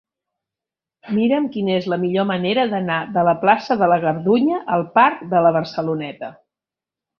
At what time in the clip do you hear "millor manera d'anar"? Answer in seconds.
2.05-2.97